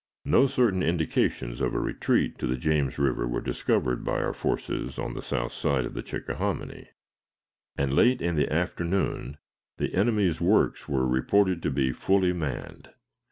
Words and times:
No 0.25 0.47
certain 0.47 0.81
indications 0.81 1.61
of 1.61 1.75
a 1.75 1.79
retreat 1.79 2.39
to 2.39 2.47
the 2.47 2.57
James 2.57 2.97
River 2.97 3.27
were 3.27 3.39
discovered 3.39 4.03
by 4.03 4.19
our 4.19 4.33
forces 4.33 4.97
on 4.97 5.13
the 5.13 5.21
south 5.21 5.51
side 5.51 5.85
of 5.85 5.93
the 5.93 6.01
Chickahominy, 6.01 6.89
and 7.77 7.93
late 7.93 8.19
in 8.19 8.35
the 8.35 8.51
afternoon 8.51 9.37
the 9.77 9.93
enemy's 9.93 10.41
works 10.41 10.89
were 10.89 11.05
reported 11.07 11.61
to 11.61 11.69
be 11.69 11.91
fully 11.91 12.33
manned. 12.33 12.89